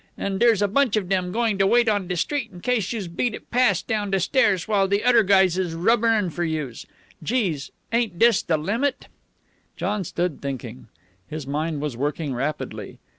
[0.17, 3.05] An' dere's a bunch of dem goin' to wait on de street in case youse
[3.07, 6.87] beat it past down de stairs while de odder guys is rubberin' for youse.
[7.21, 7.59] Gee,
[7.93, 9.05] ain't dis de limit!"
[9.77, 10.87] John stood thinking.
[11.27, 12.97] His mind was working rapidly.